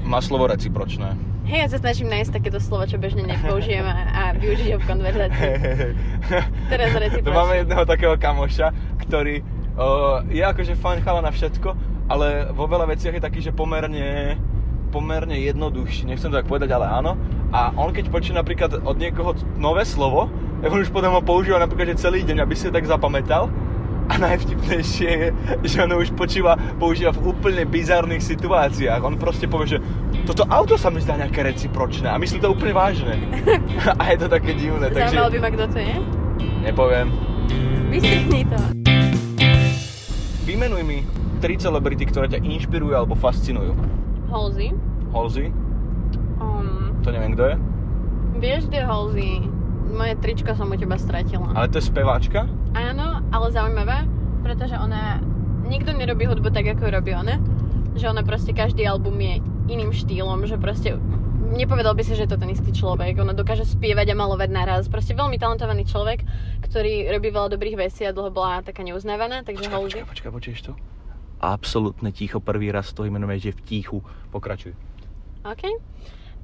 [0.09, 1.13] má slovo recipročné.
[1.45, 4.87] Hej, ja sa snažím nájsť takéto slovo, čo bežne nepoužijem a, a využiť ho v
[4.87, 5.53] konverzácii.
[6.73, 7.27] Teraz recipročné.
[7.27, 8.73] To máme jedného takého kamoša,
[9.05, 9.45] ktorý
[9.77, 11.69] uh, je akože fajn chala na všetko,
[12.09, 14.39] ale vo veľa veciach je taký, že pomerne
[14.91, 17.15] pomerne jednoduchší, nechcem to tak povedať, ale áno.
[17.55, 20.27] A on keď počuje napríklad od niekoho nové slovo,
[20.61, 23.49] on už potom ho používa napríklad že celý deň, aby si tak zapamätal.
[24.11, 25.29] A najvtipnejšie je,
[25.63, 29.07] že on už počíva, používa v úplne bizarných situáciách.
[29.07, 29.83] On proste povie, že
[30.27, 33.15] toto auto sa mi zdá nejaké recipročné a myslí to úplne vážne.
[34.03, 34.91] a je to také divné.
[34.91, 35.15] Takže...
[35.15, 35.95] Zaujímalo by ma, kto to je?
[36.67, 37.09] Nepoviem.
[37.87, 38.59] Vystrichni to.
[40.43, 41.07] Vymenuj mi
[41.39, 43.73] tri celebrity, ktoré ťa inšpirujú alebo fascinujú.
[44.31, 44.71] Halsey.
[45.11, 45.51] Halsey?
[46.39, 47.57] Um, to neviem, kto je.
[48.39, 49.33] Vieš, kde je Halsey?
[49.91, 51.51] Moje tričko som u teba stratila.
[51.51, 52.47] Ale to je speváčka?
[52.79, 54.07] Áno, ale zaujímavé,
[54.47, 55.19] pretože ona...
[55.67, 57.39] Nikto nerobí hudbu tak, ako ju robí ona.
[57.99, 60.99] Že ona proste každý album je iným štýlom, že proste
[61.51, 63.19] nepovedal by si, že je to ten istý človek.
[63.19, 64.87] Ona dokáže spievať a malovať naraz.
[64.87, 66.23] Proste veľmi talentovaný človek,
[66.63, 69.43] ktorý robí veľa dobrých vecí a dlho bola taká neuznávaná.
[69.43, 70.73] Takže počkaj, počkaj, počkaj, počuješ to?
[71.41, 73.99] Absolútne ticho prvý raz to imenuje, že v tichu.
[74.29, 74.77] Pokračuj.
[75.43, 75.65] OK.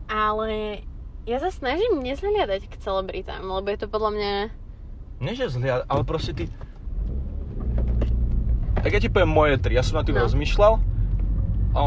[0.09, 0.81] Ale
[1.29, 4.33] ja sa snažím nezhliadať k celebritám, lebo je to podľa mňa...
[5.21, 6.45] Nie, že zhliadať, ale proste ty...
[8.81, 10.23] Tak ja ti poviem moje tri, ja som na tým no.
[10.23, 10.79] rozmýšľal.
[11.75, 11.85] O,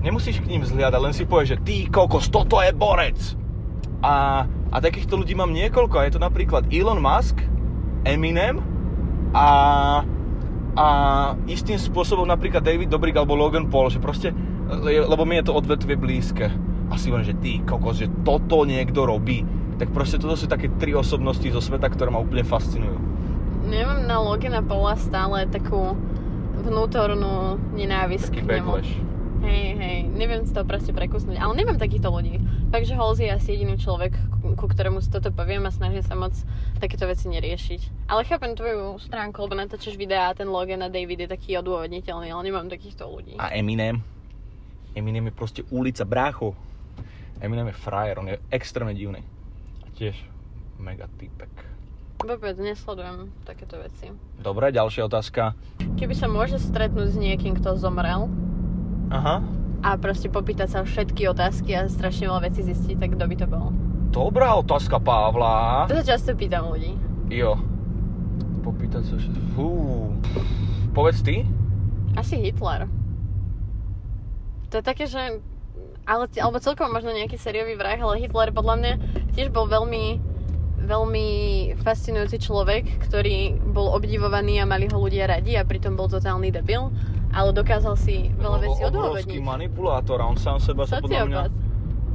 [0.00, 3.18] nemusíš k ním zhliadať, len si povieš, že ty kokos, toto je borec.
[3.98, 7.42] A, a takýchto ľudí mám niekoľko, a je to napríklad Elon Musk,
[8.06, 8.62] Eminem
[9.34, 9.46] a
[10.72, 10.86] a
[11.44, 14.32] istým spôsobom napríklad David Dobrik alebo Logan Paul, že proste,
[14.80, 16.48] lebo mi je to odvetvie blízke.
[16.88, 19.44] A si hovorím, že ty kokos, že toto niekto robí.
[19.76, 22.96] Tak proste toto sú také tri osobnosti zo sveta, ktoré ma úplne fascinujú.
[23.68, 25.96] Nemám na Logana Paula stále takú
[26.64, 28.92] vnútornú nenávisť Taký backlash.
[29.42, 32.38] Hej, hej, neviem si to proste prekusnúť, ale nemám takýchto ľudí.
[32.70, 34.14] Takže Halsey je asi jediný človek,
[34.54, 36.30] ku ktorému si toto poviem a snažím sa moc
[36.78, 38.06] takéto veci neriešiť.
[38.06, 42.30] Ale chápem tvoju stránku, lebo natáčaš videá a ten Logan a David je taký odôvodniteľný,
[42.30, 43.34] ale nemám takýchto ľudí.
[43.42, 43.98] A Eminem?
[44.94, 46.54] Eminem je proste ulica brácho.
[47.42, 49.26] Eminem je frajer, on je extrémne divný.
[49.82, 50.14] A tiež
[50.78, 51.50] mega typek.
[52.22, 54.14] Vôbec nesledujem takéto veci.
[54.38, 55.58] Dobre, ďalšia otázka.
[55.98, 58.30] Keby sa môže stretnúť s niekým, kto zomrel,
[59.12, 59.44] Aha.
[59.84, 63.46] A proste popýtať sa všetky otázky a strašne veľa vecí zistiť, tak kto by to
[63.50, 63.68] bol?
[64.08, 65.84] Dobrá otázka, Pavla.
[65.90, 66.96] To sa často pýtam ľudí.
[67.28, 67.60] Jo.
[68.64, 69.40] Popýtať sa všetky...
[69.52, 69.68] Fú.
[70.96, 71.44] Povedz ty?
[72.16, 72.88] Asi Hitler.
[74.72, 75.40] To je také, že...
[76.08, 78.92] Ale, alebo celkovo možno nejaký sériový vrah, ale Hitler podľa mňa
[79.36, 80.32] tiež bol veľmi
[80.82, 81.28] veľmi
[81.78, 86.90] fascinujúci človek, ktorý bol obdivovaný a mali ho ľudia radi a pritom bol totálny debil
[87.32, 89.40] ale dokázal si veľa vecí odôvodniť.
[89.40, 91.40] manipulátor a on sám seba sa podľa mňa...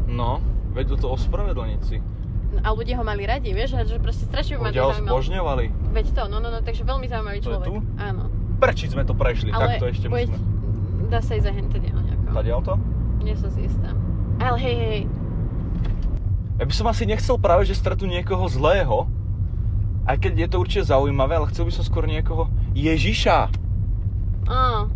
[0.08, 0.40] No,
[0.72, 1.98] vedel to ospravedlniť si.
[2.64, 5.66] A ľudia ho mali radi, vieš, že proste strašne ma Ľudia ho zbožňovali.
[5.92, 7.68] Veď to, no, no, no, takže veľmi zaujímavý to človek.
[7.68, 7.76] Je tu?
[8.00, 8.24] Áno.
[8.58, 10.38] Prečo sme to prešli, ale tak to ešte buď, musíme.
[11.12, 12.24] Dá sa ísť za hente diel nejako.
[12.34, 12.74] Tadiaľ to?
[13.22, 13.90] Nie som si istá.
[14.38, 15.02] Ale hej, hej,
[16.58, 19.06] Ja by som asi nechcel práve, že stretu niekoho zlého,
[20.08, 23.52] aj keď je to určite zaujímavé, ale chcel by som skôr niekoho Ježiša.
[24.48, 24.88] Á,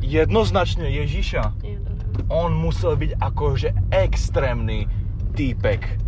[0.00, 1.42] jednoznačne Ježiša.
[2.32, 4.88] On musel byť akože extrémny
[5.36, 6.00] týpek.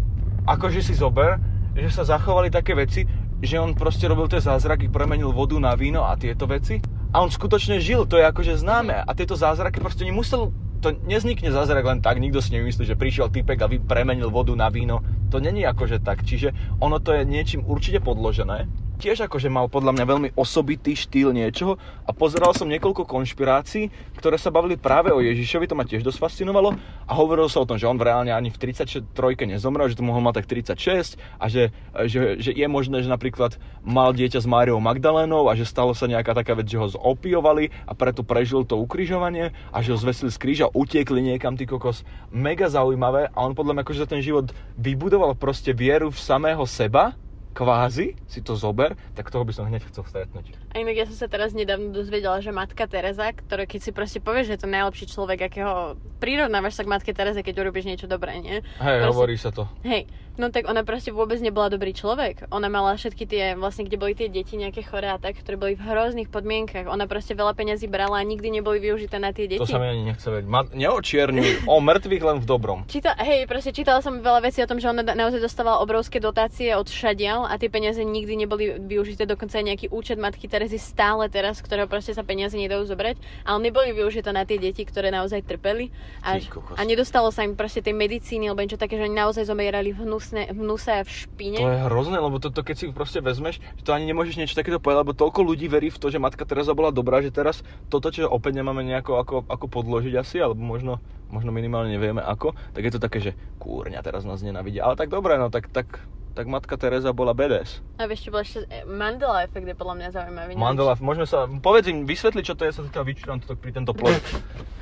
[0.49, 1.37] Akože si zober,
[1.77, 3.05] že sa zachovali také veci,
[3.39, 6.83] že on proste robil tie zázraky, premenil vodu na víno a tieto veci.
[7.15, 8.99] A on skutočne žil, to je akože známe.
[8.99, 13.31] A tieto zázraky proste nemusel, to neznikne zázrak len tak, nikto si nemyslí, že prišiel
[13.31, 15.01] typek a premenil vodu na víno.
[15.31, 18.69] To není akože tak, čiže ono to je niečím určite podložené.
[18.99, 24.35] Tiež akože mal podľa mňa veľmi osobitý štýl niečoho a pozeral som niekoľko konšpirácií, ktoré
[24.37, 26.75] sa bavili práve o Ježišovi, to ma tiež dosť fascinovalo
[27.07, 29.07] a hovorilo sa o tom, že on reálne ani v 33
[29.47, 31.71] nezomrel, že to mohol mať tak 36 a že,
[32.11, 33.57] že, že je možné, že napríklad
[33.87, 37.71] mal dieťa s Máriou Magdalénou a že stalo sa nejaká taká vec, že ho zopiovali
[37.87, 42.03] a preto prežil to ukrižovanie a že ho zvesili z kríža, utiekli niekam, ty kokos.
[42.35, 46.67] Mega zaujímavé a on podľa mňa akože za ten život vybudoval proste vieru v samého
[46.67, 47.15] seba
[47.51, 50.55] kvázi, si to zober, tak toho by som hneď chcel stretnúť.
[50.71, 54.19] A inak ja som sa teraz nedávno dozvedela, že matka Teresa, ktorá keď si proste
[54.19, 58.07] povieš, že je to najlepší človek, akého prirovnávaš sa k matke Terese, keď urobíš niečo
[58.07, 58.57] dobré, nie?
[58.79, 59.67] Hej, Proste- hovorí sa to.
[59.83, 60.07] Hej,
[60.39, 62.47] no tak ona proste vôbec nebola dobrý človek.
[62.49, 65.75] Ona mala všetky tie, vlastne kde boli tie deti nejaké choré a tak, ktoré boli
[65.75, 66.87] v hrozných podmienkach.
[66.87, 69.59] Ona proste veľa peňazí brala a nikdy neboli využité na tie deti.
[69.59, 70.47] To sa mi ani nechce veriť.
[70.47, 72.79] Ma- neočierňuj o mŕtvych len v dobrom.
[72.87, 76.23] Číta, hej, proste čítala som veľa vecí o tom, že ona na- naozaj dostávala obrovské
[76.23, 80.79] dotácie od šadial a tie peniaze nikdy neboli využité, dokonca aj nejaký účet matky Terezy
[80.79, 85.11] stále teraz, ktorého proste sa peniaze nedajú zobrať, ale neboli využité na tie deti, ktoré
[85.11, 85.91] naozaj trpeli
[86.23, 86.77] a, Ty kokos.
[86.79, 90.07] a nedostalo sa im proste tej medicíny alebo niečo také, že oni naozaj zomierali v,
[90.29, 91.59] hnusne, v hnuse v špine.
[91.59, 94.77] To je hrozné, lebo toto keď si proste vezmeš, že to ani nemôžeš niečo takéto
[94.77, 98.13] povedať, lebo toľko ľudí verí v to, že matka Teresa bola dobrá, že teraz toto,
[98.13, 101.01] čo opäť nemáme nejako ako, ako podložiť asi, alebo možno,
[101.33, 104.85] možno minimálne nevieme ako, tak je to také, že kúrňa, teraz nás nenavidia.
[104.85, 106.05] Ale tak dobre, no tak, tak,
[106.37, 107.81] tak matka Teresa bola BDS.
[107.97, 110.53] A vieš, čo bol ešte e, Mandela efekt je podľa mňa zaujímavý.
[110.53, 113.03] neviem, Mandela, môžeme sa, povedz im, vysvetli, čo to je, sa teda
[113.45, 114.13] toto pri tento plot.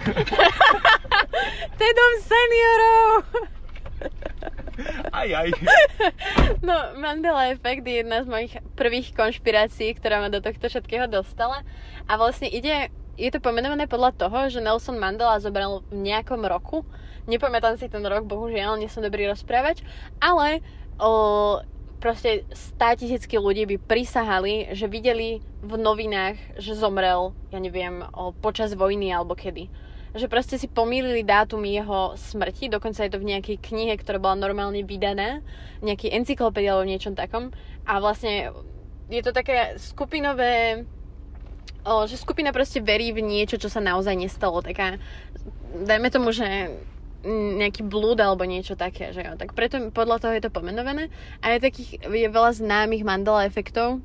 [1.77, 3.66] To je dom seniorov!
[5.13, 5.49] Aj, aj.
[6.61, 11.65] No, Mandela efekt je jedna z mojich prvých konšpirácií, ktorá ma do tohto všetkého dostala.
[12.07, 16.85] A vlastne ide, je to pomenované podľa toho, že Nelson Mandela zobral v nejakom roku.
[17.27, 19.83] Nepamätám si ten rok, bohužiaľ, nie som dobrý rozprávať,
[20.23, 20.63] ale
[21.01, 21.59] o,
[21.99, 22.47] proste
[22.79, 28.79] 100 tisícky ľudí by prisahali, že videli v novinách, že zomrel, ja neviem, o, počas
[28.79, 29.67] vojny alebo kedy
[30.17, 34.35] že proste si pomýlili dátum jeho smrti, dokonca je to v nejakej knihe, ktorá bola
[34.41, 35.45] normálne vydaná,
[35.85, 37.53] nejaký encyklopédia alebo niečom takom.
[37.85, 38.51] A vlastne
[39.13, 40.83] je to také skupinové,
[42.11, 44.65] že skupina proste verí v niečo, čo sa naozaj nestalo.
[44.65, 44.99] Taká,
[45.87, 46.75] dajme tomu, že
[47.27, 49.35] nejaký blúd alebo niečo také, že jo.
[49.35, 51.11] Tak preto podľa toho je to pomenované.
[51.43, 54.03] A je takých, je veľa známych Mandela efektov,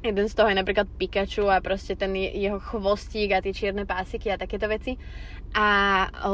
[0.00, 3.84] Jeden z toho je napríklad Pikachu a proste ten je- jeho chvostík a tie čierne
[3.84, 4.96] pásiky a takéto veci.
[5.52, 5.66] A
[6.24, 6.32] o,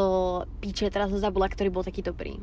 [0.63, 2.39] píče, teraz som zabula, ktorý bol taký dobrý.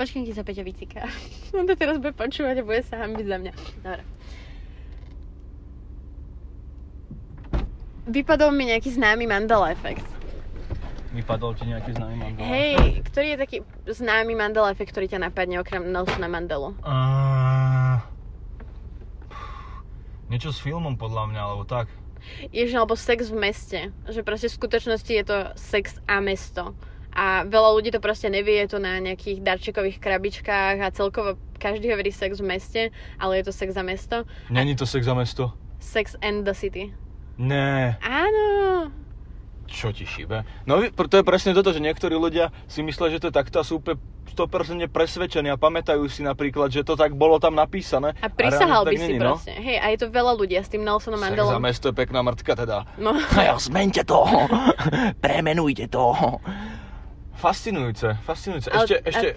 [0.00, 1.04] Počkaj, ti sa Peťa vytýka.
[1.58, 3.52] On to teraz bude počúvať a bude sa hambiť za mňa.
[3.84, 4.02] Dobre.
[8.08, 10.06] Vypadol mi nejaký známy Mandela efekt.
[11.12, 12.48] Vypadol ti nejaký známy Mandela?
[12.48, 16.72] Hej, ktorý je taký známy Mandela efekt, ktorý ťa napadne okrem Nelsona Mandelu?
[16.80, 18.00] Uh,
[20.28, 21.88] niečo s filmom podľa mňa, alebo tak.
[22.52, 23.80] Ježiš, alebo sex v meste.
[24.08, 26.76] Že proste v skutočnosti je to sex a mesto.
[27.14, 31.90] A veľa ľudí to proste nevie, je to na nejakých darčekových krabičkách a celkovo každý
[31.90, 32.82] hovorí sex v meste,
[33.18, 34.22] ale je to sex za mesto.
[34.50, 35.50] Není to sex za mesto?
[35.82, 36.94] Sex and the city.
[37.38, 37.98] Ne.
[38.02, 38.90] Áno.
[39.68, 40.64] Čo ti šíbe?
[40.64, 43.64] No to je presne toto, že niektorí ľudia si myslia, že to je takto a
[43.64, 44.00] sú úplne
[44.32, 48.16] 100% presvedčení a pamätajú si napríklad, že to tak bolo tam napísané.
[48.20, 49.36] A prisahal by si no.
[49.36, 49.52] proste.
[49.52, 51.60] Hej, a je to veľa ľudí a s tým Nelsonom Sex za Mandelom.
[51.60, 52.84] mesto je pekná mrtka teda.
[53.00, 53.16] No.
[53.38, 54.24] A ja zmente to,
[55.24, 56.16] premenujte to.
[57.38, 58.68] Fascinujúce, fascinujúce.
[58.72, 59.28] Ešte, a ešte,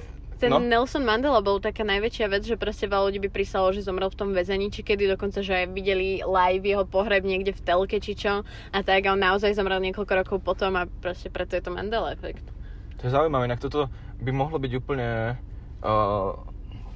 [0.42, 0.58] Ten no.
[0.58, 4.18] Nelson Mandela bol taká najväčšia vec, že proste veľa ľudí by prisalo, že zomrel v
[4.18, 8.42] tom väzení, či kedy dokonca, že videli live jeho pohreb niekde v telke, či čo.
[8.74, 12.10] A tak a on naozaj zomrel niekoľko rokov potom a proste preto je to Mandela
[12.10, 12.42] efekt.
[12.98, 13.86] To je zaujímavé, inak toto
[14.18, 15.38] by mohlo byť úplne
[15.86, 16.34] uh,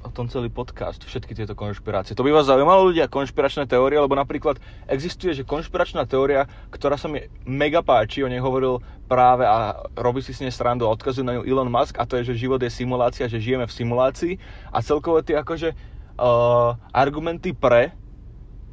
[0.05, 2.13] o tom celý podcast, všetky tieto konšpirácie.
[2.13, 7.09] To by vás zaujímalo ľudia, konšpiračné teórie, lebo napríklad existuje, že konšpiračná teória, ktorá sa
[7.09, 11.25] mi mega páči, o nej hovoril práve a robí si s nej srandu a odkazuje
[11.25, 14.33] na ňu Elon Musk a to je, že život je simulácia, že žijeme v simulácii
[14.73, 15.73] a celkovo tie akože
[16.17, 17.93] uh, argumenty pre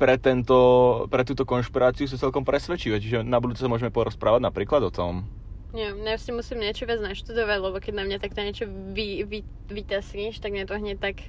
[0.02, 0.58] pre, tento,
[1.14, 5.22] pre túto konšpiráciu sú celkom presvedčivé, čiže na budúce sa môžeme porozprávať napríklad o tom.
[5.70, 9.46] Nie, ja si musím niečo viac naštudovať, lebo keď na mňa takto niečo vy, vy,
[9.70, 11.22] vytasníš, tak mne to hneď tak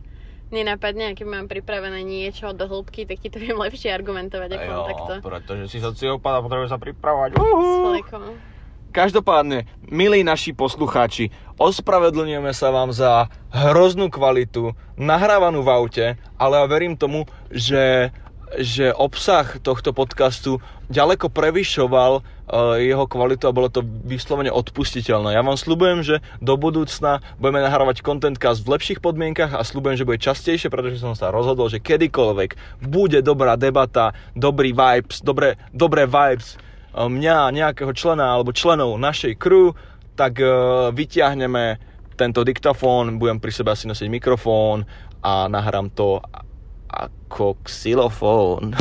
[0.50, 4.70] nenapadne, a keď mám pripravené niečo do hĺbky, tak ti to viem lepšie argumentovať ako
[4.74, 5.13] len takto.
[5.22, 7.38] pretože si sociopat a potrebuje sa pripravať.
[7.38, 8.53] S flekom.
[8.93, 16.06] Každopádne, milí naši poslucháči, ospravedlňujeme sa vám za hroznú kvalitu, nahrávanú v aute,
[16.38, 18.13] ale ja verím tomu, že
[18.53, 25.33] že obsah tohto podcastu ďaleko prevyšoval uh, jeho kvalitu a bolo to vyslovene odpustiteľné.
[25.33, 30.06] Ja vám slúbujem, že do budúcna budeme nahrávať contentcast v lepších podmienkach a slúbujem, že
[30.06, 36.06] bude častejšie, pretože som sa rozhodol, že kedykoľvek bude dobrá debata, dobrý vibes, dobré, dobré
[36.06, 36.54] vibes
[36.94, 39.73] mňa, nejakého člena alebo členov našej crew,
[40.13, 41.81] tak uh, vyťahneme
[42.13, 44.85] tento diktafón, budem pri sebe asi nosiť mikrofón
[45.25, 46.21] a nahrám to
[46.94, 48.71] ako xylofón.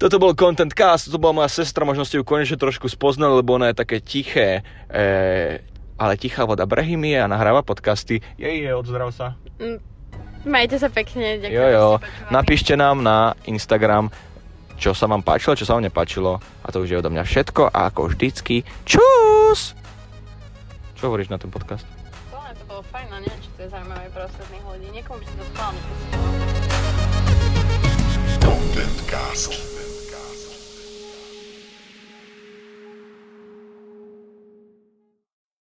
[0.00, 3.56] Toto bol Content Cast, to bola moja sestra, možno ste ju konečne trošku spoznali, lebo
[3.56, 5.02] ona je také tiché, e,
[5.96, 8.20] ale tichá voda Brehymie a nahráva podcasty.
[8.36, 9.34] Jej, je, odzdrav sa.
[9.58, 9.80] Mm,
[10.44, 11.56] majte sa pekne, ďakujem.
[11.56, 11.86] Jo, jo,
[12.28, 14.12] napíšte nám na Instagram,
[14.82, 16.42] čo sa vám páčilo, čo sa vám nepáčilo.
[16.66, 19.78] A to už je odo mňa všetko a ako vždycky, čus!
[20.98, 21.86] Čo hovoríš na ten podcast?
[22.34, 24.86] Hlavne to bolo fajn, no neviem, či to je zaujímavé pre ostatných ľudí.
[24.90, 25.80] Niekomu by si to schválne
[28.42, 29.81] Contentcast.